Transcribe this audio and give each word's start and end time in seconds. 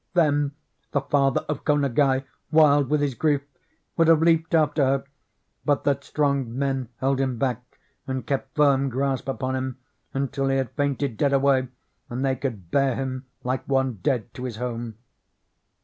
Then 0.15 0.53
the 0.93 1.01
father 1.01 1.41
of 1.47 1.63
Ko 1.63 1.75
Ngai, 1.75 2.23
wild 2.49 2.89
with 2.89 3.01
his 3.01 3.13
grief, 3.13 3.43
would 3.95 4.07
have 4.07 4.23
leaped 4.23 4.55
after 4.55 4.83
her, 4.83 5.03
but 5.63 5.83
that 5.83 6.03
strong 6.03 6.57
men 6.57 6.89
held 6.97 7.19
him 7.21 7.37
back 7.37 7.77
and 8.07 8.25
kept 8.25 8.55
firm 8.55 8.89
grasp 8.89 9.27
upon 9.27 9.55
him 9.55 9.77
until 10.11 10.47
he 10.47 10.57
had 10.57 10.71
fainted 10.71 11.17
dead 11.17 11.33
away 11.33 11.67
and 12.09 12.25
they 12.25 12.35
could 12.35 12.71
bear 12.71 12.95
him 12.95 13.27
like 13.43 13.61
one 13.67 13.99
dead 14.01 14.33
to 14.33 14.45
his 14.45 14.55
home. 14.55 14.95